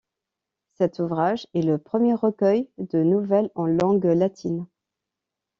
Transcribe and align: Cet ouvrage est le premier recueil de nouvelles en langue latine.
Cet 0.71 0.97
ouvrage 0.97 1.45
est 1.53 1.61
le 1.61 1.77
premier 1.77 2.15
recueil 2.15 2.67
de 2.79 3.03
nouvelles 3.03 3.51
en 3.53 3.67
langue 3.67 4.05
latine. 4.05 4.65